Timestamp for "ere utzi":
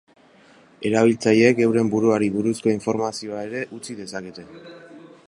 3.51-3.99